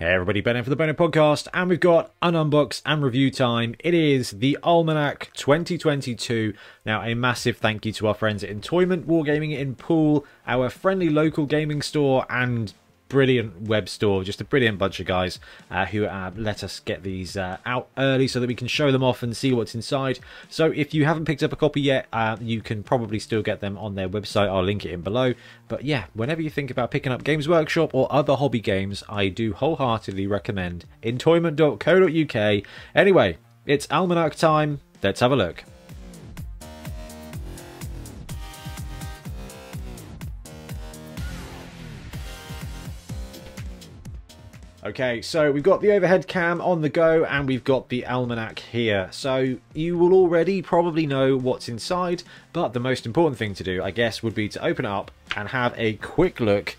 [0.00, 3.74] Hey everybody, Ben for the Bonehead Podcast, and we've got an unbox and review time.
[3.80, 6.54] It is the Almanac 2022.
[6.86, 11.10] Now, a massive thank you to our friends at Entoyment Wargaming in Poole, our friendly
[11.10, 12.72] local gaming store, and
[13.10, 15.38] brilliant web store, just a brilliant bunch of guys
[15.70, 18.90] uh, who uh, let us get these uh, out early so that we can show
[18.90, 20.20] them off and see what's inside.
[20.48, 23.60] So if you haven't picked up a copy yet, uh, you can probably still get
[23.60, 24.48] them on their website.
[24.48, 25.34] I'll link it in below.
[25.68, 29.28] But yeah, whenever you think about picking up Games Workshop or other hobby games, I
[29.28, 32.64] do wholeheartedly recommend entoyment.co.uk.
[32.94, 34.80] Anyway, it's Almanac time.
[35.02, 35.64] Let's have a look.
[44.82, 48.60] Okay, so we've got the overhead cam on the go and we've got the almanac
[48.60, 49.08] here.
[49.10, 52.22] So you will already probably know what's inside,
[52.54, 55.50] but the most important thing to do, I guess, would be to open up and
[55.50, 56.76] have a quick look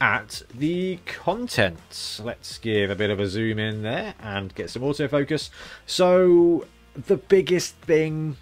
[0.00, 2.18] at the contents.
[2.18, 5.50] Let's give a bit of a zoom in there and get some autofocus.
[5.84, 8.38] So the biggest thing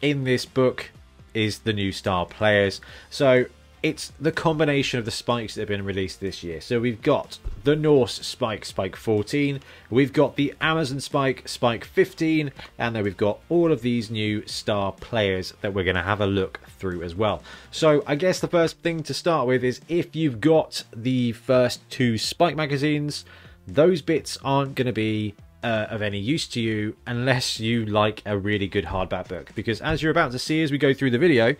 [0.00, 0.92] in this book
[1.34, 2.80] is the new star players.
[3.10, 3.46] So
[3.82, 6.60] it's the combination of the spikes that have been released this year.
[6.60, 12.50] So we've got the Norse Spike, Spike 14, we've got the Amazon Spike, Spike 15,
[12.78, 16.20] and then we've got all of these new star players that we're going to have
[16.20, 17.42] a look through as well.
[17.70, 21.88] So I guess the first thing to start with is if you've got the first
[21.90, 23.24] two Spike magazines,
[23.66, 28.22] those bits aren't going to be uh, of any use to you unless you like
[28.24, 29.52] a really good hardback book.
[29.54, 31.54] Because as you're about to see as we go through the video,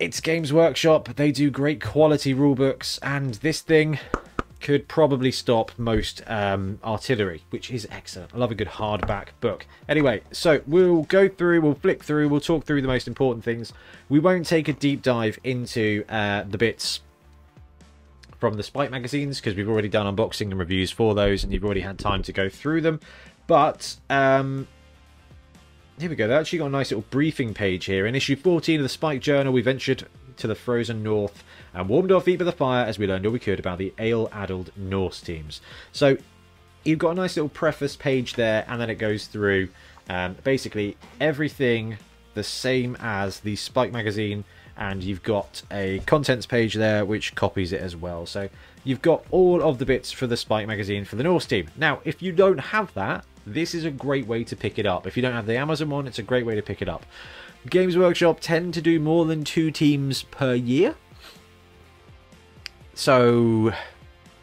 [0.00, 1.10] it's Games Workshop.
[1.16, 3.98] They do great quality rulebooks, and this thing
[4.58, 8.34] could probably stop most um, artillery, which is excellent.
[8.34, 9.66] I love a good hardback book.
[9.88, 13.74] Anyway, so we'll go through, we'll flick through, we'll talk through the most important things.
[14.08, 17.00] We won't take a deep dive into uh, the bits
[18.38, 21.64] from the Spike magazines because we've already done unboxing and reviews for those, and you've
[21.64, 23.00] already had time to go through them.
[23.46, 24.66] But um,
[26.00, 26.26] here we go.
[26.26, 28.06] They've actually got a nice little briefing page here.
[28.06, 30.06] In issue 14 of the Spike Journal, we ventured
[30.38, 31.44] to the frozen north
[31.74, 33.92] and warmed our feet by the fire as we learned all we could about the
[33.98, 35.60] ale-addled Norse teams.
[35.92, 36.16] So
[36.84, 39.68] you've got a nice little preface page there, and then it goes through
[40.08, 41.98] um, basically everything
[42.32, 44.44] the same as the Spike magazine,
[44.78, 48.24] and you've got a contents page there which copies it as well.
[48.24, 48.48] So
[48.84, 51.68] you've got all of the bits for the Spike magazine for the Norse team.
[51.76, 55.06] Now, if you don't have that, this is a great way to pick it up.
[55.06, 57.06] If you don't have the Amazon one, it's a great way to pick it up.
[57.68, 60.94] Games Workshop tend to do more than two teams per year.
[62.94, 63.72] So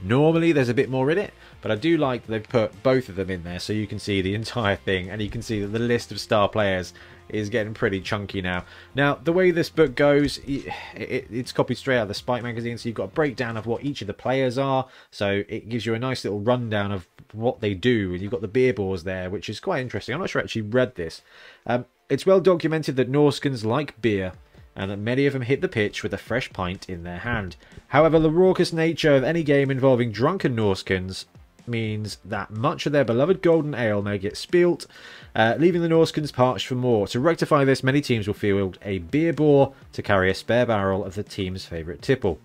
[0.01, 3.15] normally there's a bit more in it, but I do like they've put both of
[3.15, 5.67] them in there so you can see the entire thing and you can see that
[5.67, 6.93] the list of star players
[7.29, 8.65] is getting pretty chunky now.
[8.95, 12.43] Now, the way this book goes, it, it, it's copied straight out of the Spike
[12.43, 15.69] magazine, so you've got a breakdown of what each of the players are, so it
[15.69, 18.73] gives you a nice little rundown of what they do, and you've got the beer
[18.73, 20.13] boars there, which is quite interesting.
[20.13, 21.21] I'm not sure I actually read this.
[21.65, 24.33] Um, it's well documented that Norskans like beer,
[24.75, 27.55] and that many of them hit the pitch with a fresh pint in their hand.
[27.87, 31.25] However, the raucous nature of any game involving drunken Norskans
[31.67, 34.87] means that much of their beloved golden ale may get spilt,
[35.35, 37.07] uh, leaving the Norskans parched for more.
[37.07, 41.03] To rectify this, many teams will field a beer boar to carry a spare barrel
[41.03, 42.39] of the team's favourite tipple.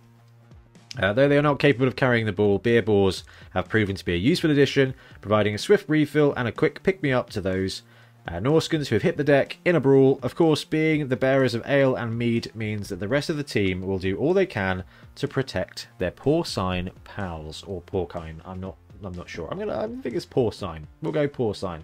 [0.98, 3.24] Uh, though they are not capable of carrying the ball, beer boars
[3.54, 7.30] have proven to be a useful addition, providing a swift refill and a quick pick-me-up
[7.30, 7.82] to those
[8.28, 10.20] uh, Norskans who have hit the deck in a brawl.
[10.22, 13.42] Of course, being the bearers of ale and mead means that the rest of the
[13.42, 14.84] team will do all they can
[15.14, 18.42] to protect their porcine pals, or porcine.
[18.44, 19.48] I'm not I'm not sure.
[19.50, 19.78] I'm gonna.
[19.78, 20.84] I think it's porcine.
[21.00, 21.82] We'll go porcine.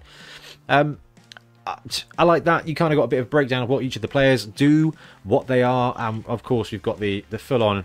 [0.69, 0.99] Um,
[2.17, 2.67] I like that.
[2.67, 4.95] You kind of got a bit of breakdown of what each of the players do,
[5.25, 7.85] what they are, and of course we've got the the full on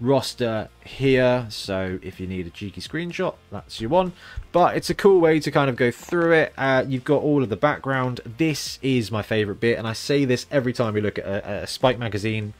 [0.00, 1.46] roster here.
[1.50, 4.12] So if you need a cheeky screenshot, that's your one.
[4.52, 6.52] But it's a cool way to kind of go through it.
[6.56, 8.20] Uh, you've got all of the background.
[8.38, 11.62] This is my favourite bit, and I say this every time we look at a,
[11.62, 12.54] a Spike magazine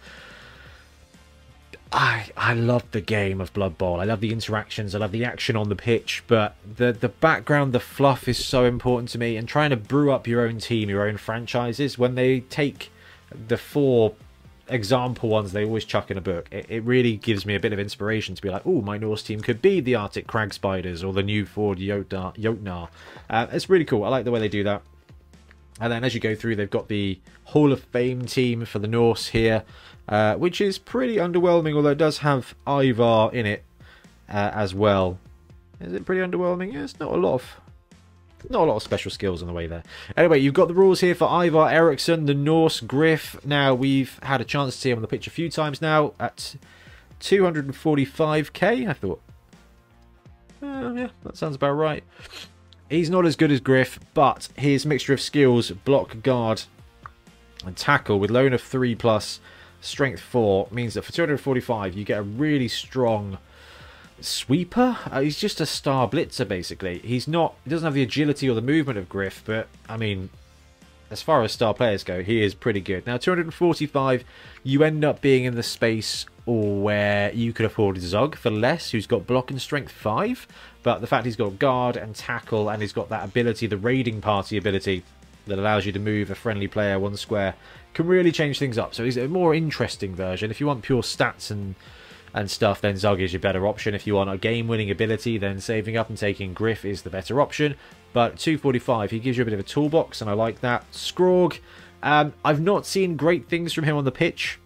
[1.92, 4.00] I I love the game of Blood Bowl.
[4.00, 4.94] I love the interactions.
[4.94, 6.24] I love the action on the pitch.
[6.26, 9.36] But the the background, the fluff is so important to me.
[9.36, 12.90] And trying to brew up your own team, your own franchises, when they take
[13.30, 14.14] the four
[14.68, 17.72] example ones they always chuck in a book, it, it really gives me a bit
[17.72, 21.04] of inspiration to be like, oh, my Norse team could be the Arctic Crag Spiders
[21.04, 22.88] or the new Ford Jotnar.
[23.30, 24.04] Uh, it's really cool.
[24.04, 24.82] I like the way they do that.
[25.80, 28.88] And then as you go through, they've got the Hall of Fame team for the
[28.88, 29.62] Norse here,
[30.08, 33.64] uh, which is pretty underwhelming, although it does have Ivar in it
[34.28, 35.18] uh, as well.
[35.80, 36.72] Is it pretty underwhelming?
[36.72, 37.56] Yeah, it's not a lot of
[38.48, 39.82] not a lot of special skills on the way there.
[40.16, 43.44] Anyway, you've got the rules here for Ivar Eriksson, the Norse Griff.
[43.44, 46.12] Now, we've had a chance to see him on the pitch a few times now
[46.20, 46.54] at
[47.20, 48.88] 245k.
[48.88, 49.20] I thought
[50.62, 52.04] Uh, yeah, that sounds about right.
[52.88, 56.62] He's not as good as Griff, but his mixture of skills, block, guard,
[57.64, 59.40] and tackle with loner 3 plus
[59.86, 63.38] strength 4 means that for 245 you get a really strong
[64.20, 64.98] sweeper.
[65.10, 66.98] Uh, he's just a star blitzer basically.
[66.98, 70.30] He's not he doesn't have the agility or the movement of Griff, but I mean
[71.08, 73.06] as far as star players go, he is pretty good.
[73.06, 74.24] Now 245
[74.64, 78.90] you end up being in the space or where you could afford Zug for less,
[78.90, 80.46] who's got block and strength 5,
[80.84, 84.20] but the fact he's got guard and tackle and he's got that ability, the raiding
[84.20, 85.02] party ability
[85.46, 87.54] that allows you to move a friendly player one square
[87.96, 88.94] can really change things up.
[88.94, 90.50] So he's a more interesting version.
[90.50, 91.74] If you want pure stats and
[92.34, 93.94] and stuff, then Zug is your better option.
[93.94, 97.40] If you want a game-winning ability, then saving up and taking Griff is the better
[97.40, 97.74] option.
[98.12, 100.84] But 245, he gives you a bit of a toolbox, and I like that.
[100.92, 101.60] Skrorg,
[102.02, 104.58] um, I've not seen great things from him on the pitch.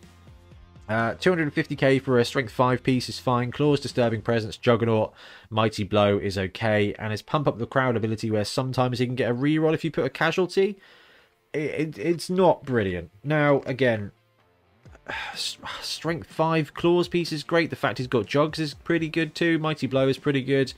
[0.89, 3.53] Uh, 250k for a strength 5 piece is fine.
[3.53, 5.13] Claws, Disturbing Presence, Juggernaut,
[5.49, 6.93] Mighty Blow is okay.
[6.95, 9.85] And his Pump Up the Crowd ability, where sometimes he can get a reroll if
[9.85, 10.77] you put a casualty
[11.53, 13.11] it, it, it's not brilliant.
[13.25, 14.13] Now, again,
[15.35, 17.71] strength 5 claws piece is great.
[17.71, 19.59] The fact he's got jugs is pretty good too.
[19.59, 20.73] Mighty Blow is pretty good.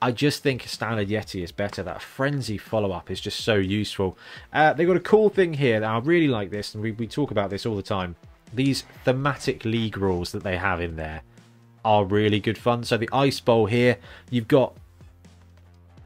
[0.00, 1.82] I just think Standard Yeti is better.
[1.82, 4.18] That Frenzy follow-up is just so useful.
[4.52, 5.78] Uh, they've got a cool thing here.
[5.78, 8.16] That I really like this, and we, we talk about this all the time.
[8.52, 11.22] These thematic league rules that they have in there
[11.84, 12.82] are really good fun.
[12.82, 13.96] So the Ice Bowl here,
[14.28, 14.74] you've got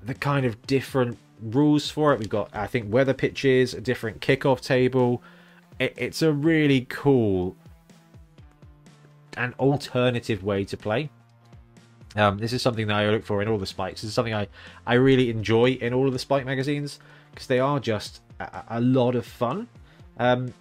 [0.03, 2.19] the kind of different rules for it.
[2.19, 5.23] We've got, I think, weather pitches, a different kickoff table.
[5.79, 7.57] It, it's a really cool
[9.37, 11.11] and alternative way to play.
[12.15, 14.01] Um, this is something that I look for in all the spikes.
[14.01, 14.49] This is something I,
[14.87, 16.99] I really enjoy in all of the spike magazines
[17.31, 19.69] because they are just a, a lot of fun.
[20.19, 20.55] Um,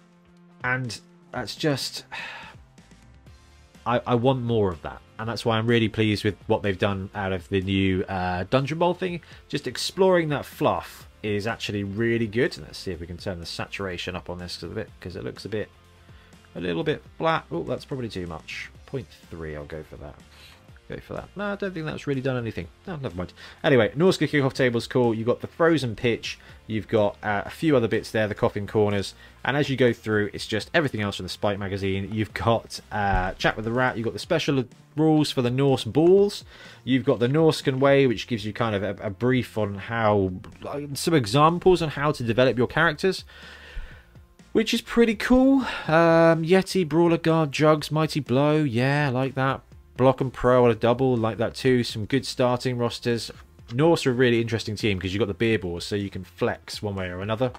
[0.62, 1.00] and
[1.32, 2.04] that's just
[3.86, 6.78] I, I want more of that and that's why I'm really pleased with what they've
[6.78, 9.20] done out of the new uh, Dungeon Bowl thing.
[9.48, 12.56] Just exploring that fluff is actually really good.
[12.58, 15.24] Let's see if we can turn the saturation up on this a bit because it
[15.24, 15.68] looks a bit,
[16.54, 17.46] a little bit flat.
[17.50, 18.70] Oh, that's probably too much.
[18.92, 20.14] 0.3, I'll go for that
[20.88, 21.28] go for that.
[21.36, 22.68] No, I don't think that's really done anything.
[22.86, 23.32] No, never mind.
[23.62, 25.14] Anyway, Norsca kickoff table's cool.
[25.14, 26.38] You've got the frozen pitch.
[26.66, 29.14] You've got uh, a few other bits there, the coffin corners.
[29.44, 32.12] And as you go through, it's just everything else from the Spike magazine.
[32.12, 33.96] You've got uh, Chat with the Rat.
[33.96, 34.64] You've got the special
[34.96, 36.44] rules for the Norse balls.
[36.84, 40.32] You've got the Norscan way, which gives you kind of a, a brief on how,
[40.94, 43.24] some examples on how to develop your characters
[44.56, 45.60] which is pretty cool.
[45.86, 49.60] Um, Yeti, Brawler Guard, Jugs, Mighty Blow, yeah, like that.
[49.96, 51.84] Block and Pro on a double like that too.
[51.84, 53.30] Some good starting rosters.
[53.72, 56.24] Norse are a really interesting team because you've got the beer boars, so you can
[56.24, 57.52] flex one way or another,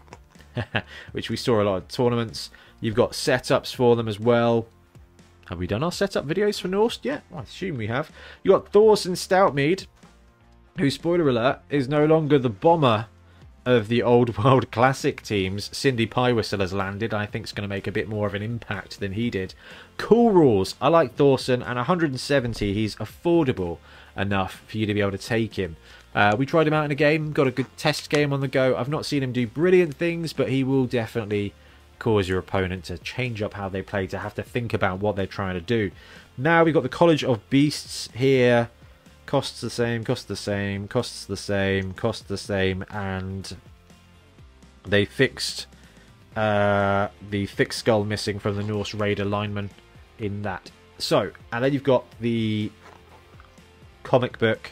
[1.11, 2.49] which we saw a lot of tournaments.
[2.79, 4.67] You've got setups for them as well.
[5.49, 7.23] Have we done our setup videos for Norse yet?
[7.33, 8.11] I assume we have.
[8.43, 9.87] you got Thorson Stoutmead,
[10.77, 13.07] who, spoiler alert, is no longer the bomber
[13.67, 17.13] of the old world classic teams, Cindy Piewhistle has landed.
[17.13, 19.53] I think it's going to make a bit more of an impact than he did.
[19.97, 20.75] Cool rules.
[20.81, 23.79] I like Thorson, and 170, he's affordable
[24.15, 25.75] enough for you to be able to take him.
[26.15, 28.47] Uh, we tried him out in a game, got a good test game on the
[28.47, 28.75] go.
[28.77, 31.53] I've not seen him do brilliant things, but he will definitely
[31.99, 35.17] cause your opponent to change up how they play, to have to think about what
[35.17, 35.91] they're trying to do.
[36.37, 38.69] Now we've got the College of Beasts here
[39.27, 43.55] costs the same, costs the same, costs the same, costs the same, and
[44.83, 45.67] they fixed
[46.35, 49.69] uh, the thick skull missing from the Norse Raider lineman
[50.17, 50.71] in that.
[50.97, 52.71] So, and then you've got the
[54.03, 54.71] comic book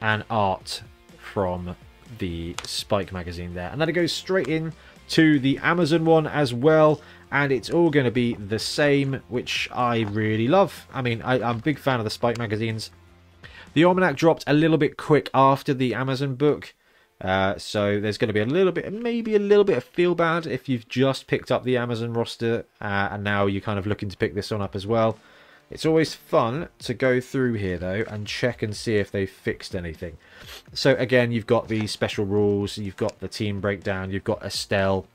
[0.00, 0.82] and art
[1.18, 1.74] from
[2.18, 3.70] the Spike magazine there.
[3.70, 4.72] And then it goes straight in
[5.08, 7.00] to the Amazon one as well.
[7.30, 10.86] And it's all going to be the same, which I really love.
[10.92, 12.90] I mean, I, I'm a big fan of the Spike magazines.
[13.78, 16.74] The Almanac dropped a little bit quick after the Amazon book.
[17.20, 20.16] Uh, so there's going to be a little bit, maybe a little bit of feel
[20.16, 23.86] bad if you've just picked up the Amazon roster uh, and now you're kind of
[23.86, 25.16] looking to pick this one up as well.
[25.70, 29.76] It's always fun to go through here though and check and see if they've fixed
[29.76, 30.16] anything.
[30.72, 35.06] So again, you've got the special rules, you've got the team breakdown, you've got Estelle.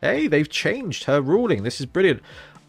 [0.00, 1.64] Hey, they've changed her ruling.
[1.64, 2.22] This is brilliant.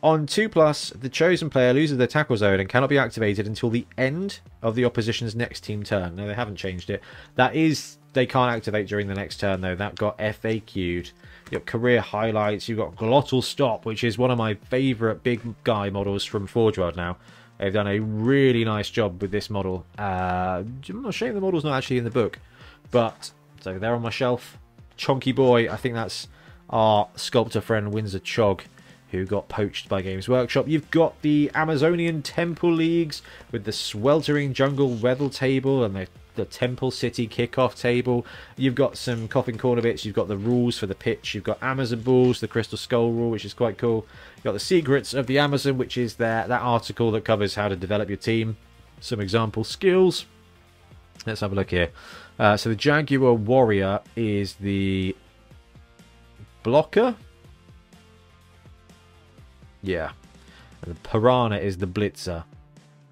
[0.06, 3.72] On 2 plus, the chosen player loses their tackle zone and cannot be activated until
[3.72, 6.16] the end of the opposition's next team turn.
[6.16, 7.02] No, they haven't changed it.
[7.34, 9.74] That is, they can't activate during the next turn though.
[9.74, 11.12] That got FAQ'd.
[11.50, 12.70] Got career highlights.
[12.70, 16.78] You've got Glotl Stop, which is one of my favourite big guy models from Forge
[16.78, 17.18] World now.
[17.58, 19.88] They've done a really nice job with this model.
[19.98, 20.62] Uh,
[21.08, 22.38] ashamed the model's not actually in the book,
[22.92, 24.60] but so they're on my shelf.
[25.00, 26.28] Chonky boy, I think that's
[26.70, 28.62] our sculptor friend Windsor Chog
[29.16, 30.68] who got poached by Games Workshop.
[30.68, 36.46] You've got the Amazonian Temple Leagues with the sweltering jungle weather table and the the
[36.46, 38.26] Temple City kickoff table.
[38.58, 40.06] You've got some Coffin Corner bits.
[40.06, 41.34] You've got the rules for the pitch.
[41.34, 44.06] You've got Amazon Balls, the Crystal Skull rule, which is quite cool.
[44.36, 47.68] You've got the Secrets of the Amazon, which is there, that article that covers how
[47.68, 48.58] to develop your team.
[49.00, 50.26] Some example skills.
[51.26, 51.92] Let's have a look here.
[52.38, 55.16] Uh, so the Jaguar Warrior is the
[56.64, 57.16] blocker.
[59.86, 60.12] Yeah.
[60.82, 62.44] And the Piranha is the blitzer,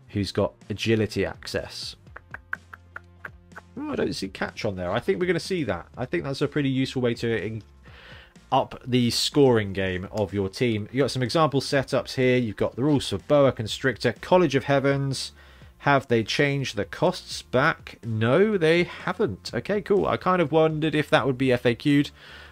[0.09, 1.95] who's got agility access.
[3.77, 4.91] Oh, I don't see catch on there.
[4.91, 5.87] I think we're going to see that.
[5.97, 7.61] I think that's a pretty useful way to
[8.51, 10.87] up the scoring game of your team.
[10.91, 12.37] You've got some example setups here.
[12.37, 15.31] You've got the rules for Boa Constrictor, College of Heavens.
[15.79, 17.97] Have they changed the costs back?
[18.05, 19.51] No, they haven't.
[19.53, 20.05] Okay, cool.
[20.05, 22.11] I kind of wondered if that would be FAQ'd,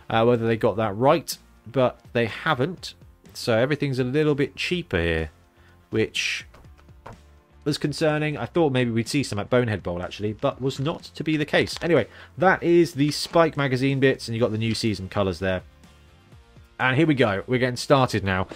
[0.10, 1.38] uh, whether they got that right,
[1.72, 2.96] but they haven't.
[3.34, 5.32] So everything's a little bit cheaper here,
[5.90, 6.46] which
[7.64, 8.38] was concerning.
[8.38, 11.38] I thought maybe we'd see some at Bonehead Bowl, actually, but was not to be
[11.38, 11.76] the case.
[11.82, 12.08] Anyway,
[12.38, 15.62] that is the Spike magazine bits, and you got the new season colours there.
[16.80, 17.44] And here we go.
[17.48, 18.48] We're getting started now.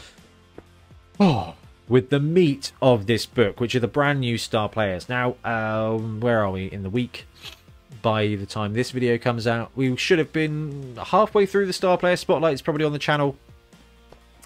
[1.19, 1.55] Oh,
[1.87, 5.07] with the meat of this book, which are the brand new star players.
[5.07, 7.27] Now, um, where are we in the week?
[8.01, 11.97] By the time this video comes out, we should have been halfway through the star
[11.97, 12.63] player spotlight.
[12.63, 13.37] Probably on the channel.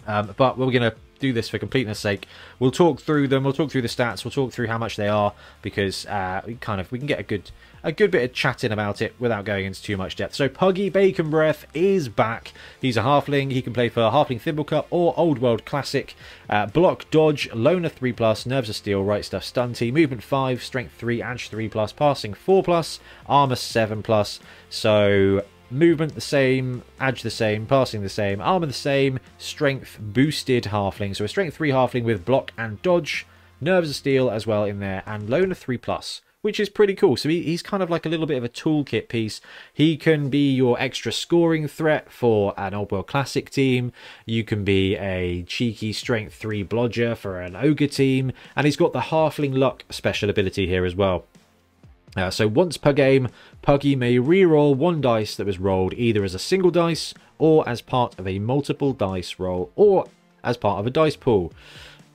[0.09, 2.27] Um, but we're going to do this for completeness sake.
[2.57, 3.43] We'll talk through them.
[3.43, 4.25] We'll talk through the stats.
[4.25, 7.19] We'll talk through how much they are because uh, we kind of we can get
[7.19, 7.51] a good
[7.83, 10.33] a good bit of chatting about it without going into too much depth.
[10.33, 12.51] So Puggy Bacon Breath is back.
[12.81, 13.51] He's a halfling.
[13.51, 16.15] He can play for Halfling Thimble Cup or Old World Classic.
[16.49, 20.93] Uh, block, dodge, loner 3 plus, nerves of steel, right stuff, stunty, movement 5, strength
[20.97, 24.41] 3, edge 3 plus, passing 4 plus, armor 7 plus.
[24.69, 30.65] So Movement the same, edge the same, passing the same, armor the same, strength boosted
[30.65, 31.15] halfling.
[31.15, 33.27] So a strength 3 halfling with block and dodge,
[33.61, 37.17] nerves of steel as well in there, and loner 3 plus which is pretty cool.
[37.17, 39.41] So he, he's kind of like a little bit of a toolkit piece.
[39.73, 43.91] He can be your extra scoring threat for an Old World Classic team.
[44.25, 48.31] You can be a cheeky Strength 3 blodger for an Ogre team.
[48.55, 51.25] And he's got the Halfling Luck special ability here as well.
[52.19, 53.29] Uh, so once per game,
[53.61, 57.81] Puggy may re-roll one dice that was rolled either as a single dice or as
[57.81, 60.05] part of a multiple dice roll or
[60.43, 61.53] as part of a dice pool.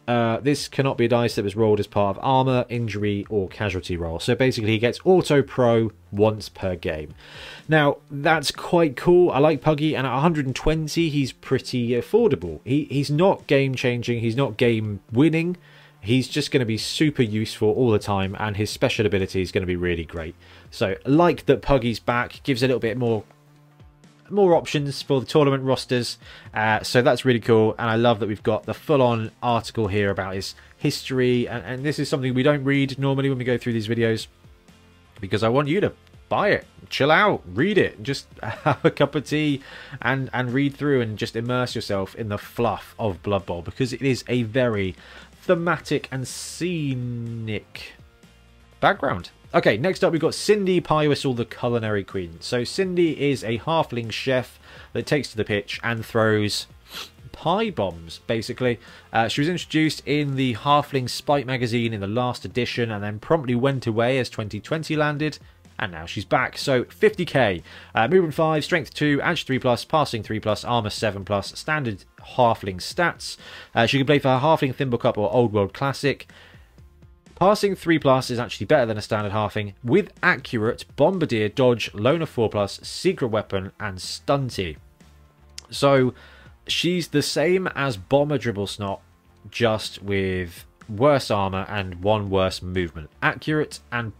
[0.06, 3.48] Uh, this cannot be a dice that was rolled as part of armor, injury, or
[3.48, 4.20] casualty roll.
[4.20, 7.14] So basically, he gets auto pro once per game.
[7.68, 9.30] Now, that's quite cool.
[9.30, 12.60] I like Puggy, and at 120, he's pretty affordable.
[12.64, 15.56] He, he's not game changing, he's not game winning,
[16.04, 19.50] he's just going to be super useful all the time and his special ability is
[19.50, 20.34] going to be really great.
[20.70, 23.24] So like that puggy's back gives a little bit more
[24.30, 26.18] more options for the tournament rosters.
[26.54, 30.10] Uh, so that's really cool and i love that we've got the full-on article here
[30.10, 33.58] about his history and, and this is something we don't read normally when we go
[33.58, 34.26] through these videos
[35.20, 35.92] because i want you to
[36.28, 39.60] buy it chill out read it just have a cup of tea
[40.00, 43.92] and and read through and just immerse yourself in the fluff of blood bowl because
[43.92, 44.94] it is a very
[45.44, 47.92] thematic and scenic
[48.80, 49.30] background.
[49.52, 52.38] Okay, next up we've got Cindy Pie Whistle, the Culinary Queen.
[52.40, 54.58] So Cindy is a halfling chef
[54.94, 56.66] that takes to the pitch and throws
[57.32, 58.80] pie bombs, basically.
[59.12, 63.18] Uh, she was introduced in the Halfling Spike magazine in the last edition and then
[63.18, 65.38] promptly went away as 2020 landed
[65.78, 66.56] and now she's back.
[66.56, 67.62] So 50k,
[67.94, 72.04] uh, movement 5, strength 2, edge 3 plus, passing 3 plus, armor 7 plus, standard
[72.36, 73.36] halfling stats.
[73.74, 76.26] Uh, she can play for halfling Thimble Cup or Old World Classic.
[77.36, 82.26] Passing 3 plus is actually better than a standard halfling with accurate, bombardier, dodge, loner
[82.26, 84.76] 4 plus, secret weapon, and stunty.
[85.68, 86.14] So
[86.68, 89.00] she's the same as Bomber Dribble Snot,
[89.50, 93.10] just with worse armor and one worse movement.
[93.20, 94.12] Accurate and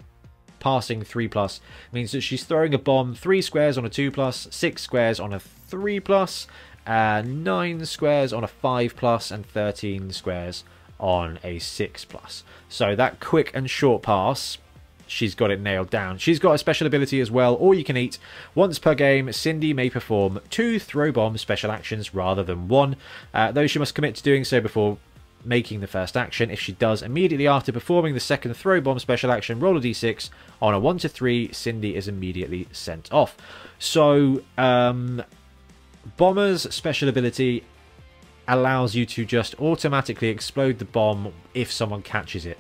[0.59, 1.61] passing 3 plus
[1.93, 5.33] means that she's throwing a bomb 3 squares on a 2 plus, 6 squares on
[5.33, 6.47] a 3 plus,
[6.87, 10.65] uh, 9 squares on a 5 plus, and 13 squares
[10.99, 12.45] on a 6 plus.
[12.69, 14.59] So that quick and short pass
[15.07, 16.19] she's got it nailed down.
[16.19, 18.19] She's got a special ability as well, all you can eat.
[18.55, 22.97] Once per game, Cindy may perform two throw bomb special actions rather than one,
[23.33, 24.99] uh, though she must commit to doing so before
[25.45, 26.51] making the first action.
[26.51, 30.31] If she does immediately after performing the second throw bomb special action, roll a d6.
[30.63, 33.37] On a 1 to 3, Cindy is immediately sent off.
[33.79, 35.23] So, um,
[36.17, 37.65] Bomber's special ability
[38.47, 42.59] allows you to just automatically explode the bomb if someone catches it.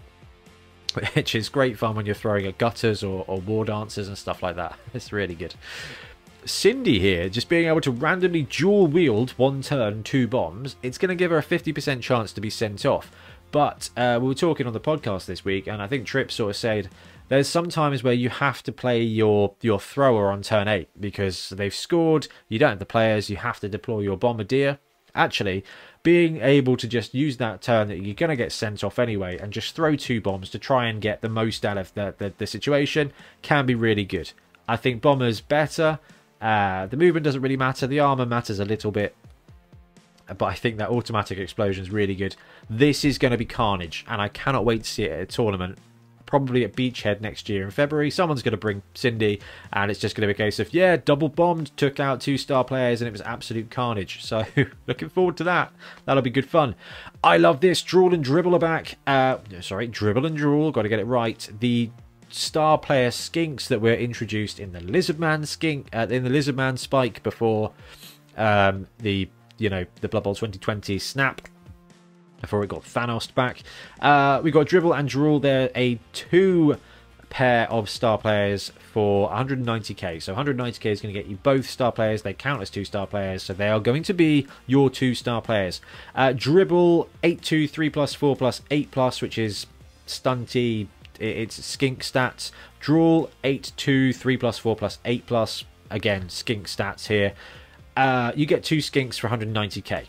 [1.14, 4.42] Which is great fun when you're throwing at gutters or, or war dancers and stuff
[4.42, 4.78] like that.
[4.94, 5.54] It's really good.
[6.46, 11.08] Cindy here, just being able to randomly dual wield one turn, two bombs, it's going
[11.08, 13.10] to give her a 50% chance to be sent off.
[13.54, 16.50] But uh, we were talking on the podcast this week, and I think Trip sort
[16.50, 16.88] of said
[17.28, 21.50] there's some times where you have to play your your thrower on turn eight because
[21.50, 22.26] they've scored.
[22.48, 23.30] You don't have the players.
[23.30, 24.80] You have to deploy your bombardier.
[25.14, 25.64] Actually,
[26.02, 29.38] being able to just use that turn that you're going to get sent off anyway
[29.38, 32.32] and just throw two bombs to try and get the most out of the, the,
[32.36, 34.32] the situation can be really good.
[34.66, 36.00] I think bombers better.
[36.40, 37.86] Uh, the movement doesn't really matter.
[37.86, 39.14] The armor matters a little bit.
[40.26, 42.34] But I think that automatic explosion is really good.
[42.68, 45.26] This is going to be carnage, and I cannot wait to see it at a
[45.26, 45.78] tournament
[46.34, 48.10] probably at Beachhead next year in February.
[48.10, 49.40] Someone's going to bring Cindy,
[49.72, 52.36] and it's just going to be a case of, yeah, double bombed, took out two
[52.36, 54.24] star players, and it was absolute carnage.
[54.24, 54.44] So,
[54.88, 55.72] looking forward to that.
[56.04, 56.74] That'll be good fun.
[57.22, 57.82] I love this.
[57.82, 58.98] Drool and Dribble back.
[59.06, 61.48] Uh, sorry, Dribble and Drool, got to get it right.
[61.60, 61.90] The
[62.30, 67.22] star player skinks that were introduced in the Lizardman skink, uh, in the Lizardman spike
[67.22, 67.70] before
[68.36, 69.28] um, the,
[69.58, 71.48] you know, the Blood Bowl 2020 snap
[72.44, 73.62] before we got Thanos back.
[74.00, 76.76] Uh, we got Dribble and Drool there, a two
[77.30, 80.22] pair of star players for 190k.
[80.22, 82.22] So 190k is going to get you both star players.
[82.22, 85.42] They count as two star players, so they are going to be your two star
[85.42, 85.80] players.
[86.14, 89.66] Uh, dribble 8 2, 3 plus, 4 plus, 8 plus, which is
[90.06, 90.86] stunty.
[91.18, 92.52] It's skink stats.
[92.78, 95.64] Drool 8 2, 3 plus, 4 plus, 8 plus.
[95.90, 97.32] Again, skink stats here.
[97.96, 100.06] Uh, you get two skinks for 190k.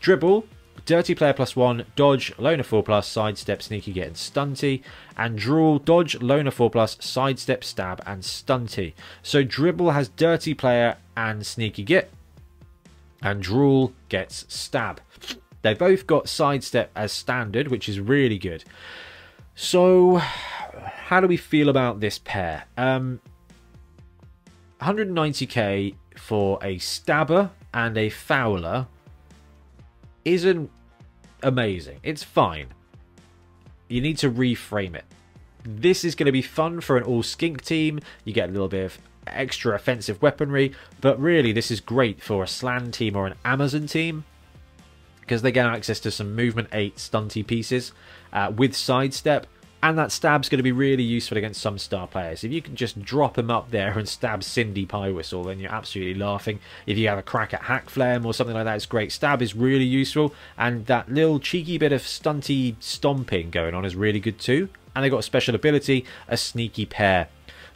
[0.00, 0.44] Dribble
[0.84, 4.82] Dirty Player plus one, Dodge, Loner 4 plus, Sidestep, Sneaky Git, and Stunty.
[5.16, 8.94] And Drool, Dodge, Loner 4 plus, Sidestep, Stab, and Stunty.
[9.22, 12.10] So Dribble has Dirty Player and Sneaky Git.
[13.22, 15.00] And Drool gets Stab.
[15.62, 18.64] They both got Sidestep as standard, which is really good.
[19.54, 22.64] So, how do we feel about this pair?
[22.76, 23.20] Um,
[24.80, 28.86] 190k for a Stabber and a Fowler
[30.32, 30.70] isn't
[31.42, 32.00] amazing.
[32.02, 32.68] It's fine.
[33.88, 35.04] You need to reframe it.
[35.64, 38.00] This is going to be fun for an all skink team.
[38.24, 42.42] You get a little bit of extra offensive weaponry, but really this is great for
[42.42, 44.24] a Slann team or an Amazon team
[45.20, 47.92] because they get access to some movement 8 stunty pieces
[48.32, 49.46] uh, with sidestep
[49.82, 52.42] and that stab's going to be really useful against some star players.
[52.42, 55.72] If you can just drop him up there and stab Cindy Pie Whistle, then you're
[55.72, 56.58] absolutely laughing.
[56.86, 59.12] If you have a crack at Hakflem or something like that, it's great.
[59.12, 63.94] Stab is really useful, and that little cheeky bit of stunty stomping going on is
[63.94, 64.68] really good too.
[64.94, 67.28] And they've got a special ability, a sneaky pair.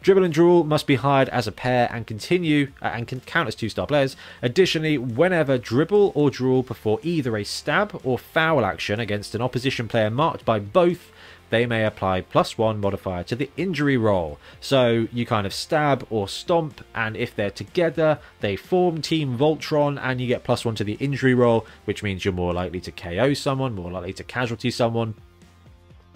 [0.02, 3.46] Dribble and Drool must be hired as a pair and continue uh, and can count
[3.46, 4.16] as two star players.
[4.42, 9.86] Additionally, whenever Dribble or Drool perform either a stab or foul action against an opposition
[9.86, 11.12] player marked by both
[11.52, 14.38] they may apply plus one modifier to the injury roll.
[14.58, 20.00] So you kind of stab or stomp, and if they're together, they form Team Voltron,
[20.02, 22.90] and you get plus one to the injury roll, which means you're more likely to
[22.90, 25.14] KO someone, more likely to casualty someone.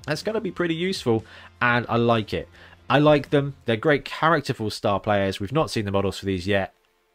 [0.06, 1.22] That's going to be pretty useful,
[1.60, 2.48] and I like it.
[2.88, 3.56] I like them.
[3.66, 5.38] They're great characterful star players.
[5.38, 6.72] We've not seen the models for these yet.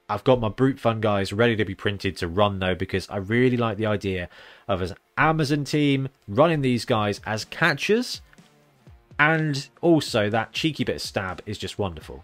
[0.07, 3.15] I've got my Brute Fun guys ready to be printed to run though because I
[3.15, 4.29] really like the idea
[4.67, 8.21] of an Amazon team running these guys as catchers
[9.19, 12.23] and also that cheeky bit of stab is just wonderful.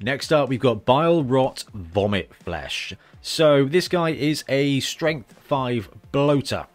[0.00, 2.94] Next up, we've got Bile Rot Vomit Flesh.
[3.20, 6.66] So this guy is a Strength 5 bloater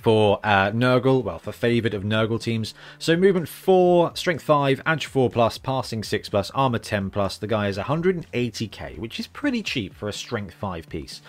[0.00, 2.72] for uh, Nurgle, well, for favoured of Nurgle teams.
[2.98, 7.36] So movement 4, strength 5, edge 4 plus, passing 6 plus, armor 10 plus.
[7.36, 11.20] The guy is 180k, which is pretty cheap for a strength 5 piece.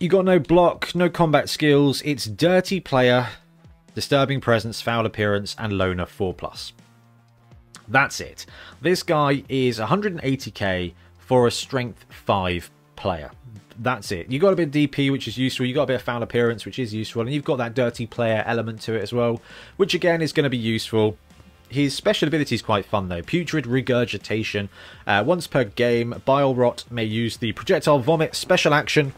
[0.00, 2.02] You got no block, no combat skills.
[2.04, 3.28] It's dirty player,
[3.94, 6.72] disturbing presence, foul appearance, and loner 4 plus.
[7.88, 8.46] That's it.
[8.80, 13.30] This guy is 180k for a strength 5 player
[13.80, 14.30] that's it.
[14.30, 15.64] You got a bit of DP, which is useful.
[15.64, 18.06] You got a bit of foul appearance, which is useful, and you've got that dirty
[18.06, 19.40] player element to it as well,
[19.76, 21.16] which again is going to be useful.
[21.68, 23.22] His special ability is quite fun though.
[23.22, 24.68] Putrid Regurgitation.
[25.06, 29.12] Uh, once per game, Bile Rot may use the Projectile Vomit special action.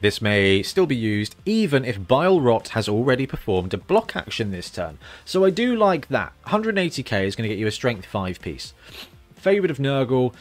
[0.00, 4.50] This may still be used even if Bile Rot has already performed a block action
[4.50, 4.98] this turn.
[5.24, 6.32] So I do like that.
[6.46, 8.74] 180k is going to get you a Strength 5 piece.
[9.34, 10.34] Favourite of Nurgle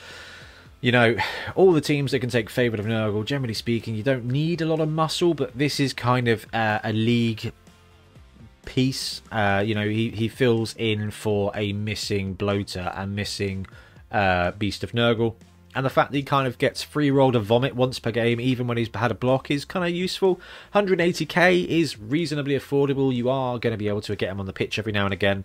[0.86, 1.16] you know,
[1.56, 4.68] all the teams that can take favourite of Nurgle, generally speaking, you don't need a
[4.68, 7.52] lot of muscle, but this is kind of uh, a league
[8.66, 9.24] piece.
[9.32, 13.66] Uh, you know, he, he fills in for a missing bloater and missing
[14.12, 15.34] uh, Beast of Nurgle.
[15.76, 18.40] And the fact that he kind of gets free rolled a vomit once per game,
[18.40, 20.40] even when he's had a block, is kind of useful.
[20.74, 23.14] 180k is reasonably affordable.
[23.14, 25.14] You are going to be able to get him on the pitch every now and
[25.14, 25.44] again.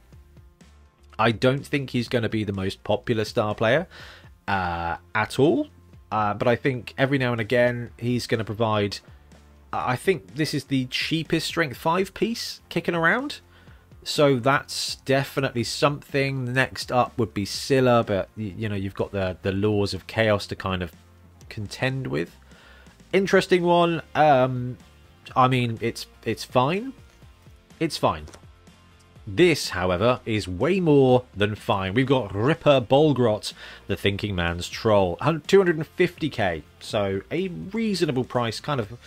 [1.18, 3.88] I don't think he's going to be the most popular star player.
[4.50, 5.68] uh, at all.
[6.10, 8.98] Uh, but I think every now and again he's going to provide.
[9.72, 13.40] I think this is the cheapest strength five piece kicking around.
[14.02, 16.52] So that's definitely something.
[16.52, 20.46] Next up would be Scylla, but you know you've got the the laws of chaos
[20.48, 20.92] to kind of
[21.48, 22.36] contend with.
[23.12, 24.02] Interesting one.
[24.14, 24.78] Um,
[25.36, 26.92] I mean, it's it's fine.
[27.78, 28.26] It's fine.
[29.26, 31.94] This, however, is way more than fine.
[31.94, 33.52] We've got Ripper Bolgrot,
[33.86, 35.16] the Thinking Man's Troll.
[35.20, 38.98] 250k, so a reasonable price, kind of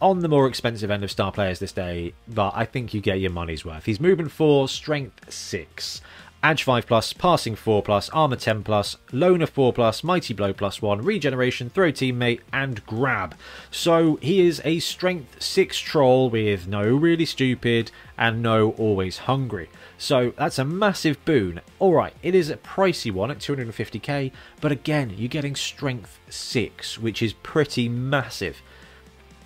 [0.00, 3.20] on the more expensive end of star players this day, but I think you get
[3.20, 3.84] your money's worth.
[3.84, 6.00] He's movement 4, strength 6.
[6.42, 10.80] Edge 5 plus, passing 4 plus, armor 10 plus, loner 4 plus, mighty blow plus
[10.80, 13.34] 1, regeneration, throw teammate, and grab.
[13.70, 19.68] So he is a strength 6 troll with no really stupid and no always hungry.
[19.98, 21.60] So that's a massive boon.
[21.78, 24.32] Alright, it is a pricey one at 250k,
[24.62, 28.62] but again, you're getting strength 6, which is pretty massive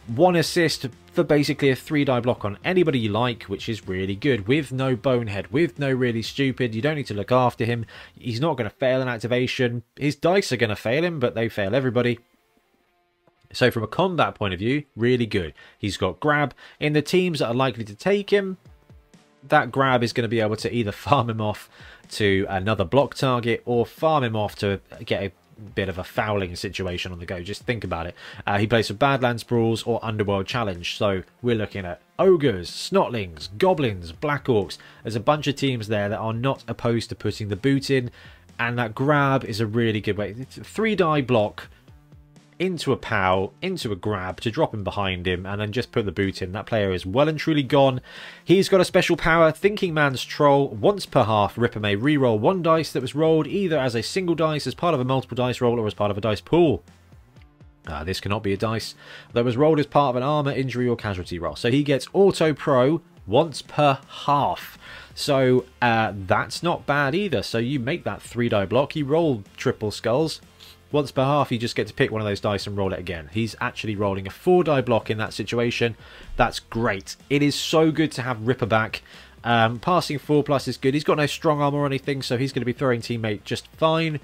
[0.09, 4.17] one assist for basically a three die block on anybody you like, which is really
[4.17, 6.75] good, with no bonehead, with no really stupid.
[6.75, 7.87] You don't need to look after him.
[8.19, 9.83] He's not going to fail an activation.
[9.97, 12.19] His dice are going to fail him, but they fail everybody.
[13.53, 15.55] So from a combat point of view, really good.
[15.79, 16.55] He's got grab.
[16.81, 18.59] In the teams that are likely to take him,
[19.49, 21.71] that grab is going to be able to either farm him off
[22.11, 25.33] to another block target or farm him off to get a
[25.75, 27.43] bit of a fouling situation on the go.
[27.43, 28.14] Just think about it.
[28.47, 30.97] Uh, he plays for Badlands Brawls or Underworld Challenge.
[30.97, 34.79] So we're looking at Ogres, Snotlings, Goblins, Black Orcs.
[35.03, 38.11] There's a bunch of teams there that are not opposed to putting the boot in.
[38.59, 40.33] And that grab is a really good way.
[40.49, 41.69] Three die block
[42.59, 46.05] into a pow, into a grab to drop him behind him, and then just put
[46.05, 46.53] the boot in.
[46.53, 48.01] That player is well and truly gone.
[48.45, 50.69] He's got a special power, Thinking Man's Troll.
[50.69, 54.35] Once per half, Ripper may re-roll one dice that was rolled either as a single
[54.35, 56.83] dice, as part of a multiple dice roll, or as part of a dice pool.
[57.87, 58.95] Uh, this cannot be a dice
[59.35, 61.57] that was rolled as part of an armor, injury, or casualty roll.
[61.57, 64.79] So he gets auto pro once per half.
[65.14, 67.43] So uh, that's not bad either.
[67.43, 70.40] So you make that three die block, you roll triple skulls,
[70.94, 72.98] once per half, you just get to pick one of those dice and roll it
[72.98, 73.28] again.
[73.33, 75.96] He's actually rolling a four die block in that situation.
[76.37, 77.16] That's great.
[77.28, 79.02] It is so good to have Ripper back.
[79.42, 80.94] Um, passing 4 plus is good.
[80.94, 83.66] He's got no strong armor or anything, so he's going to be throwing teammate just
[83.76, 84.20] fine.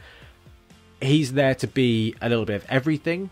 [1.02, 3.28] He's there to be a little bit of everything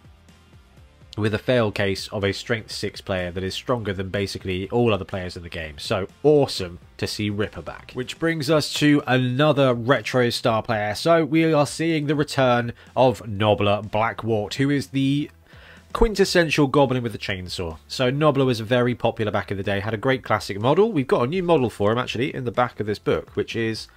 [1.18, 4.94] with a fail case of a strength 6 player that is stronger than basically all
[4.94, 5.76] other players in the game.
[5.78, 7.92] So awesome to see Ripper back.
[7.92, 10.94] Which brings us to another retro star player.
[10.94, 15.30] So we are seeing the return of Nobbla Blackwart, who is the
[15.92, 17.78] quintessential goblin with a chainsaw.
[17.88, 20.92] So Nobbla was very popular back in the day, had a great classic model.
[20.92, 23.56] We've got a new model for him actually in the back of this book, which
[23.56, 23.88] is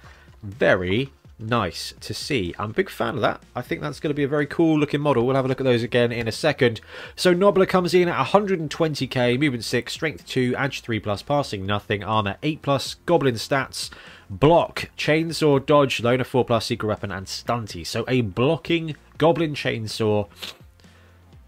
[0.42, 2.54] very nice to see.
[2.58, 3.42] I'm a big fan of that.
[3.54, 5.26] I think that's going to be a very cool looking model.
[5.26, 6.80] We'll have a look at those again in a second.
[7.16, 12.02] So Nobbla comes in at 120k, movement 6, strength 2, edge 3 plus, passing nothing,
[12.02, 13.90] armor 8 plus, goblin stats,
[14.30, 17.86] block, chainsaw, dodge, loner 4 plus, secret weapon, and stunty.
[17.86, 20.28] So a blocking goblin chainsaw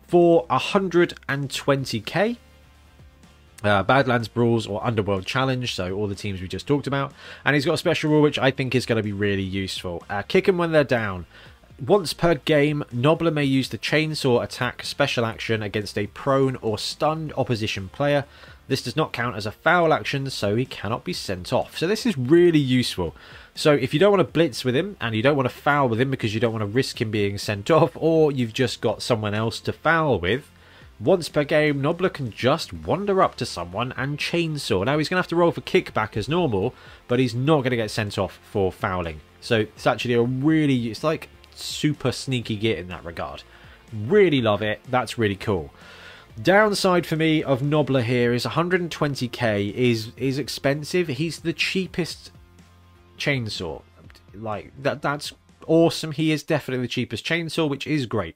[0.07, 2.37] for 120k
[3.65, 7.13] uh, Badlands Brawls or Underworld Challenge, so all the teams we just talked about.
[7.45, 10.03] And he's got a special rule which I think is going to be really useful.
[10.09, 11.27] Uh, kick them when they're down.
[11.85, 16.79] Once per game, Nobbla may use the Chainsaw attack special action against a prone or
[16.79, 18.27] stunned opposition player.
[18.69, 21.77] This does not count as a foul action, so he cannot be sent off.
[21.77, 23.15] So this is really useful.
[23.55, 25.89] So if you don't want to blitz with him, and you don't want to foul
[25.89, 28.81] with him because you don't want to risk him being sent off, or you've just
[28.81, 30.51] got someone else to foul with,
[31.01, 34.85] once per game, Nobbla can just wander up to someone and chainsaw.
[34.85, 36.75] Now, he's going to have to roll for kickback as normal,
[37.09, 39.21] but he's not going to get sent off for fouling.
[39.41, 43.43] So it's actually a really, it's like super sneaky git in that regard.
[43.93, 44.81] Really love it.
[44.89, 45.71] That's really cool.
[46.41, 51.07] Downside for me of Nobbla here is 120k is is expensive.
[51.07, 52.33] He's the cheapest
[53.17, 53.83] chainsaw.
[54.35, 55.33] Like that that's
[55.69, 56.11] awesome.
[56.11, 58.35] He is definitely the cheapest chainsaw, which is great.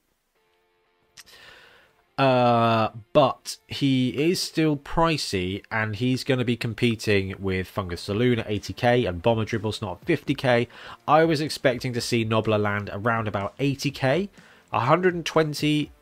[2.18, 8.14] Uh, but he is still pricey, and he's going to be competing with Fungus the
[8.14, 10.66] Loon at 80k and Bomber Dribblesnot 50k.
[11.06, 14.28] I was expecting to see Nobbla land around about 80k.
[14.70, 15.92] 120,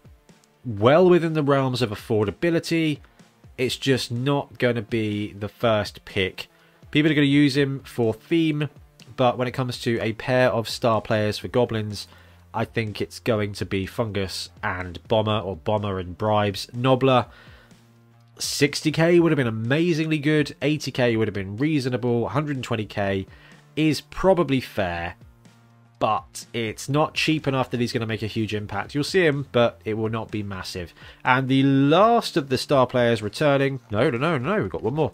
[0.64, 3.00] well within the realms of affordability.
[3.59, 6.48] It's just not going to be the first pick.
[6.90, 8.70] People are going to use him for theme,
[9.16, 12.09] but when it comes to a pair of star players for Goblins,
[12.56, 16.66] I think it's going to be Fungus and Bomber, or Bomber and Bribes.
[16.74, 17.26] Nobbla,
[18.38, 20.56] 60k would have been amazingly good.
[20.62, 22.28] 80k would have been reasonable.
[22.30, 23.26] 120k
[23.76, 25.16] is probably fair.
[25.98, 28.94] but it's not cheap enough that he's going to make a huge impact.
[28.94, 30.92] You'll see him, but it will not be massive.
[31.24, 33.80] And the last of the star players returning...
[33.90, 35.10] No, no, no, no, we've got one more.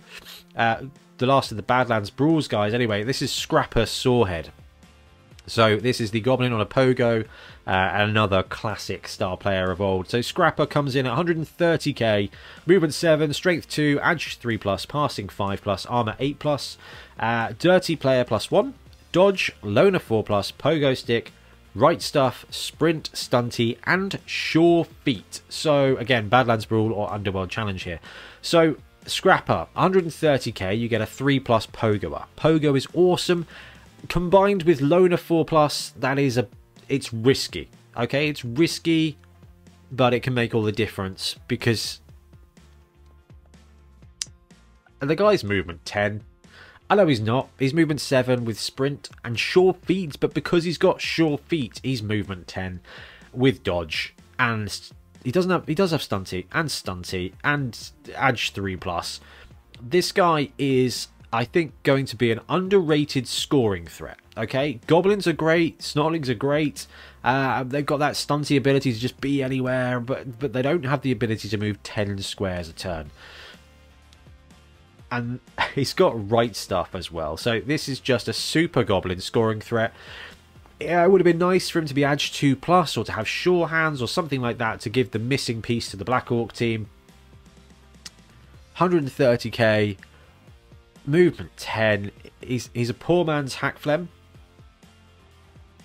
[0.56, 0.82] Uh,
[1.18, 2.74] the last of the Badlands Brawls guys.
[2.74, 4.50] Anyway, this is Scrappa Sorehead.
[5.46, 7.26] So this is the Goblin on a Pogo, uh,
[7.66, 10.08] another classic star player of old.
[10.08, 12.30] So Scrappa comes in at 130k,
[12.64, 16.78] movement 7, strength 2, edge 3+, plus, passing 5+, plus, armor 8+, plus,
[17.18, 18.74] uh, dirty player plus 1,
[19.10, 21.32] dodge, loner 4+, plus, pogo stick,
[21.74, 25.40] right stuff, sprint, stunty, and sure feet.
[25.48, 28.00] So again, Badlands Brawl or Underworld Challenge here.
[28.40, 32.26] So Scrappa, 130k, you get a 3 plus Pogoer.
[32.36, 33.46] Pogo is awesome
[34.08, 36.48] combined with Loner 4 Plus, that is a
[36.88, 37.70] it's risky.
[37.96, 39.18] Okay, it's risky,
[39.90, 42.00] but it can make all the difference because
[45.00, 46.22] and the guy's movement 10.
[46.88, 47.48] I know he's not.
[47.58, 52.02] He's movement 7 with sprint and sure feet, but because he's got sure feet, he's
[52.02, 52.80] movement 10
[53.32, 54.92] with dodge and
[55.24, 59.20] he doesn't have he does have stunty and stunty and edge 3 plus.
[59.80, 64.18] This guy is I think, going to be an underrated scoring threat.
[64.36, 66.86] Okay, goblins are great, snotlings are great.
[67.24, 71.02] Uh, they've got that stunty ability to just be anywhere, but but they don't have
[71.02, 73.10] the ability to move ten squares a turn.
[75.10, 75.40] And
[75.74, 77.36] he's got right stuff as well.
[77.36, 79.94] So this is just a super goblin scoring threat.
[80.80, 83.12] Yeah, it would have been nice for him to be Edge 2 plus or to
[83.12, 86.32] have Sure Hands or something like that to give the missing piece to the Black
[86.32, 86.88] Orc team.
[88.78, 89.96] 130k
[91.06, 92.10] movement 10.
[92.40, 94.08] He's he's a poor man's hack Hakflem.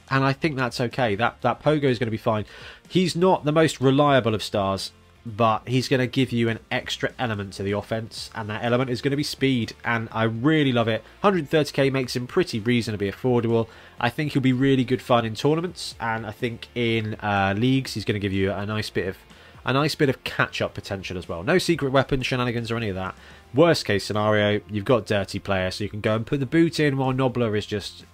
[0.09, 1.15] And I think that's okay.
[1.15, 2.45] That that Pogo is going to be fine.
[2.87, 4.91] He's not the most reliable of stars,
[5.25, 8.89] but he's going to give you an extra element to the offense, and that element
[8.89, 9.73] is going to be speed.
[9.83, 11.03] And I really love it.
[11.23, 13.67] 130k makes him pretty reasonably affordable.
[13.99, 17.95] I think he'll be really good fun in tournaments, and I think in uh, leagues
[17.95, 19.17] he's going to give you a nice bit of
[19.65, 21.43] a nice bit of catch-up potential as well.
[21.43, 23.15] No secret weapon shenanigans or any of that.
[23.53, 26.79] Worst case scenario, you've got Dirty Player, so you can go and put the boot
[26.79, 28.05] in while Nobbla is just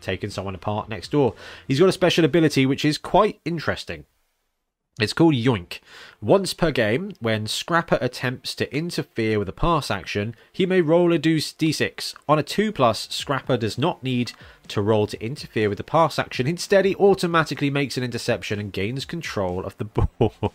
[0.00, 1.34] taking someone apart next door.
[1.68, 4.06] He's got a special ability which is quite interesting.
[4.98, 5.80] It's called Yoink.
[6.20, 11.12] Once per game, when Scrappa attempts to interfere with a pass action, he may roll
[11.12, 12.14] a deuce d6.
[12.28, 14.32] On a 2 plus, Scrappa does not need
[14.68, 16.46] to roll to interfere with the pass action.
[16.46, 19.84] Instead, he automatically makes an interception and gains control of the
[20.18, 20.52] ball.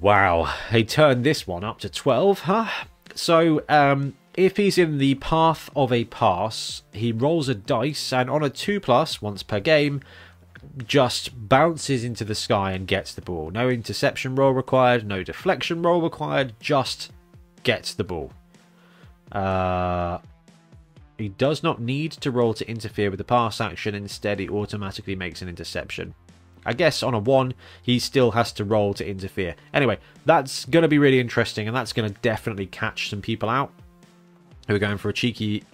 [0.00, 2.68] Wow, he turned this one up to 12, huh?
[3.14, 8.30] So, um, if he's in the path of a pass, he rolls a dice and
[8.30, 10.00] on a 2 plus, once per game,
[10.86, 13.50] just bounces into the sky and gets the ball.
[13.50, 17.12] No interception roll required, no deflection roll required, just
[17.62, 18.32] gets the ball.
[19.30, 20.18] Uh,
[21.18, 25.14] he does not need to roll to interfere with the pass action, instead, he automatically
[25.14, 26.14] makes an interception.
[26.64, 29.54] I guess on a 1, he still has to roll to interfere.
[29.72, 33.48] Anyway, that's going to be really interesting, and that's going to definitely catch some people
[33.48, 33.72] out
[34.68, 35.64] who are going for a cheeky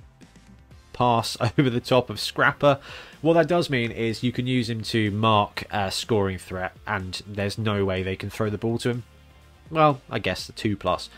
[0.93, 2.81] pass over the top of Scrappa.
[3.21, 7.21] What that does mean is you can use him to mark a scoring threat, and
[7.27, 9.05] there's no way they can throw the ball to him.
[9.71, 11.11] Well, I guess the 2 plus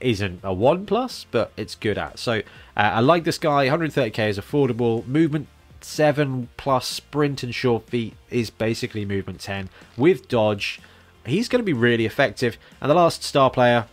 [0.00, 2.18] isn't a 1 plus, but it's good at.
[2.18, 2.38] So
[2.76, 3.66] uh, I like this guy.
[3.68, 5.06] 130k is affordable.
[5.06, 5.48] Movement
[5.84, 10.80] 7 plus sprint and sure feet is basically movement 10 with dodge.
[11.24, 12.58] He's going to be really effective.
[12.80, 13.86] And the last star player,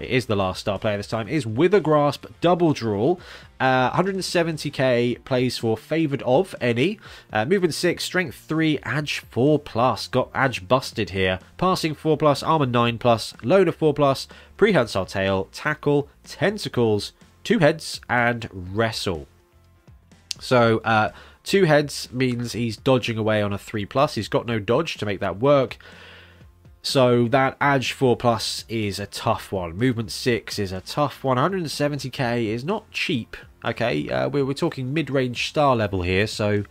[0.00, 3.16] it is the last star player this time, is with a Grasp Double Draw.
[3.60, 6.98] Uh, 170k plays for Favoured of any.
[7.30, 10.08] Uh, movement 6, Strength 3, Edge 4 plus.
[10.08, 11.38] Got Edge busted here.
[11.58, 14.26] Passing 4 plus, Armor 9 plus, Loner 4 plus,
[14.56, 17.12] Prehensile Tail, Tackle, Tentacles,
[17.44, 19.26] Two Heads, and Wrestle.
[20.40, 21.10] So uh,
[21.44, 24.14] two heads means he's dodging away on a 3 plus.
[24.14, 25.78] He's got no dodge to make that work.
[26.82, 29.76] So that edge 4 plus is a tough one.
[29.76, 31.36] Movement 6 is a tough one.
[31.36, 33.36] 170k is not cheap.
[33.64, 36.26] Okay, uh, we're, we're talking mid-range star level here.
[36.26, 36.64] So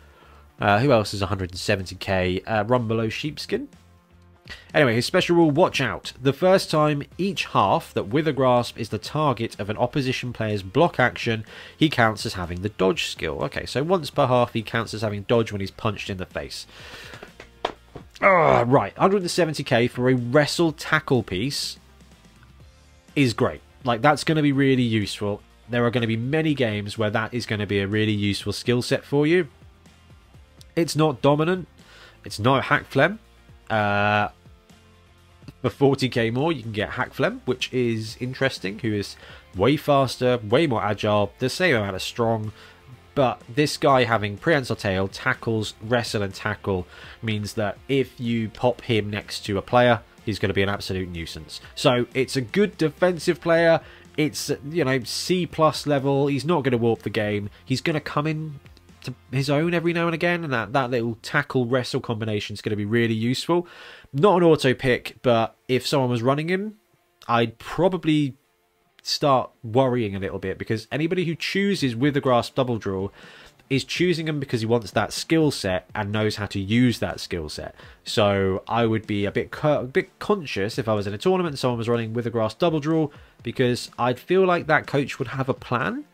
[0.60, 2.44] uh, who else is 170k?
[2.46, 3.68] Uh, Rumbelow sheepskin.
[4.74, 6.14] Anyway, his special rule, watch out.
[6.22, 10.64] The first time each half that Wither Grasp is the target of an opposition player's
[10.64, 11.44] block action,
[11.76, 13.44] he counts as having the dodge skill.
[13.44, 16.26] Okay, so once per half he counts as having dodge when he's punched in the
[16.26, 16.68] face.
[18.22, 21.78] Oh, right, 170k for a wrestle tackle piece
[23.16, 23.62] is great.
[23.86, 25.42] Like, that's going to be really useful.
[25.70, 28.12] There are going to be many games where that is going to be a really
[28.12, 29.48] useful skill set for you.
[30.76, 31.68] It's not dominant.
[32.26, 33.20] It's not Hakflem.
[33.70, 34.30] Uh,
[35.62, 39.16] for 40k more, you can get Hakflem, which is interesting, who is
[39.56, 42.52] way faster, way more agile, the same amount of strong,
[43.20, 46.88] But this guy having prehensile tail, tackles, wrestle, and tackle
[47.22, 50.70] means that if you pop him next to a player, he's going to be an
[50.70, 51.60] absolute nuisance.
[51.76, 53.82] So it's a good defensive player.
[54.16, 56.28] It's you know C plus level.
[56.28, 57.50] He's not going to warp the game.
[57.66, 58.62] He's going to come in
[59.04, 62.62] to his own every now and again, and that that little tackle wrestle combination is
[62.62, 63.68] going to be really useful.
[64.14, 66.76] Not an auto pick, but if someone was running him,
[67.28, 68.36] I'd probably
[69.02, 73.12] start worrying a little bit because anybody who chooses Withergrasp Doubledrool
[73.70, 77.20] is choosing him because he wants that skill set and knows how to use that
[77.20, 77.76] skill set.
[78.04, 81.54] So I would be a bit a bit conscious if I was in a tournament
[81.54, 83.12] and someone was running Withergrasp Doubledrool
[83.44, 86.06] because I'd feel like that coach would have a plan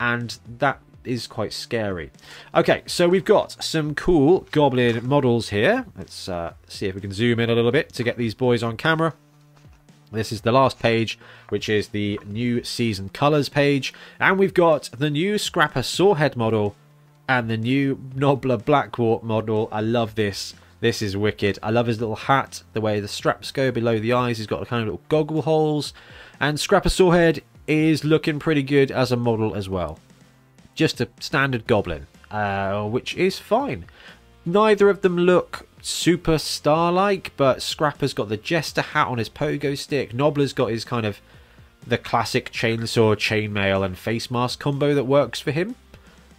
[0.00, 2.10] and that is quite scary.
[2.54, 5.86] Okay, so we've got some cool goblin models here.
[5.96, 8.62] Let's uh, see if we can zoom in a little bit to get these boys
[8.62, 9.14] on camera.
[10.12, 13.94] This is the last page, which is the new season colors page.
[14.20, 16.76] And we've got the new Scrappa Sorehead model
[17.28, 19.68] and the new Nobbla Blackwort model.
[19.72, 20.54] I love this.
[20.80, 21.58] This is wicked.
[21.62, 24.36] I love his little hat, the way the straps go below the eyes.
[24.36, 25.94] He's got a kind of little goggle holes.
[26.40, 29.98] And Scrappa Sorehead is looking pretty good as a model as well.
[30.74, 33.84] Just a standard goblin, uh, which is fine.
[34.44, 39.76] Neither of them look super star-like, but Scrappa's got the jester hat on his pogo
[39.76, 40.12] stick.
[40.12, 41.20] Nobbla's got his kind of
[41.86, 45.74] the classic chainsaw, chainmail, and face mask combo that works for him.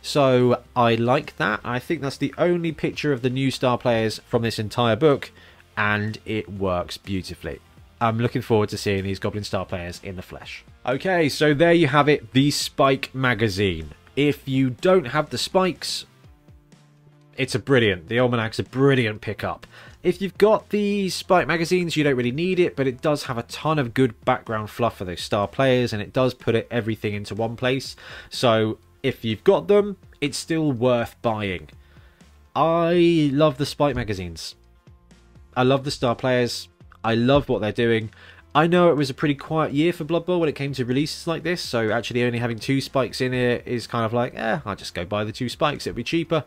[0.01, 1.61] So I like that.
[1.63, 5.31] I think that's the only picture of the new star players from this entire book,
[5.77, 7.59] and it works beautifully.
[8.01, 10.65] I'm looking forward to seeing these Goblin Star players in the flesh.
[10.85, 13.91] Okay, so there you have it, the Spike magazine.
[14.15, 16.05] If you don't have the spikes,
[17.37, 18.09] it's a brilliant.
[18.09, 19.65] The Almanac's a brilliant pickup.
[20.03, 23.37] If you've got the Spike magazines, you don't really need it, but it does have
[23.37, 26.67] a ton of good background fluff for those star players, and it does put it,
[26.69, 27.95] everything into one place.
[28.29, 31.69] So if you've got them, it's still worth buying.
[32.55, 34.55] I love the Spike magazines.
[35.55, 36.67] I love the star players.
[37.03, 38.11] I love what they're doing.
[38.55, 40.85] I know it was a pretty quiet year for Blood Bowl when it came to
[40.85, 44.35] releases like this, so actually only having two spikes in it is kind of like,
[44.35, 46.43] eh, I'll just go buy the two spikes, it'll be cheaper.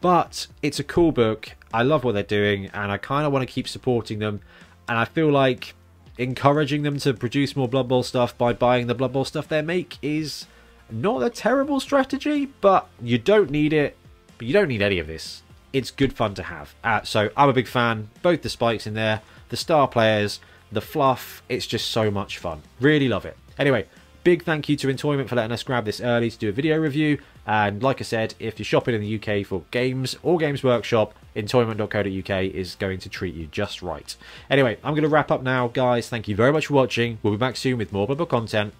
[0.00, 1.56] But it's a cool book.
[1.74, 4.40] I love what they're doing, and I kind of want to keep supporting them.
[4.88, 5.74] And I feel like
[6.16, 9.60] encouraging them to produce more Blood Bowl stuff by buying the Blood Bowl stuff they
[9.60, 10.46] make is
[10.90, 13.96] not a terrible strategy, but you don't need it.
[14.38, 15.42] But you don't need any of this.
[15.72, 16.76] It's good fun to have.
[16.84, 18.10] Uh, so I'm a big fan.
[18.22, 20.38] Both the spikes in there, the star players,
[20.72, 21.42] the fluff.
[21.48, 22.62] It's just so much fun.
[22.80, 23.36] Really love it.
[23.58, 23.86] Anyway,
[24.24, 26.78] big thank you to Entoyment for letting us grab this early to do a video
[26.78, 27.18] review.
[27.46, 31.14] And like I said, if you're shopping in the UK for games or Games Workshop,
[31.34, 34.16] entoyment.co.uk is going to treat you just right.
[34.50, 36.08] Anyway, I'm going to wrap up now, guys.
[36.08, 37.18] Thank you very much for watching.
[37.22, 38.74] We'll be back soon with more Bubble content.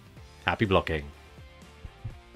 [0.45, 1.18] Happy blocking.